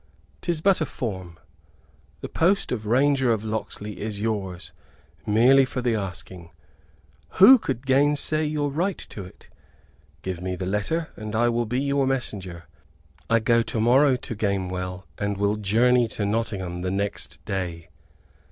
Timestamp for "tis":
0.41-0.61